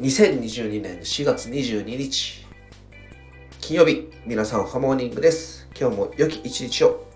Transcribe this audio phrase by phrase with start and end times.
[0.00, 2.46] 2022年4月22日
[3.60, 5.68] 金曜日皆さんハモーニングです。
[5.78, 7.09] 今日も良き一日を。